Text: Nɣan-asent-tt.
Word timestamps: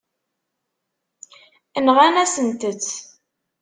Nɣan-asent-tt. 1.85 2.91